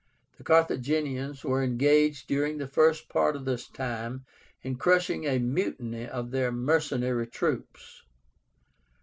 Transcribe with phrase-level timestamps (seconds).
[0.39, 4.25] The Carthaginians were engaged during the first part of this time
[4.63, 8.01] in crushing a mutiny of their mercenary troops.